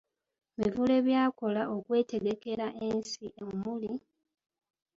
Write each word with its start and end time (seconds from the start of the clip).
Mivule 0.57 0.95
by’akola 1.05 1.61
okwetegekera 1.75 2.67
ensi; 2.87 3.25
omuli: 3.45 3.93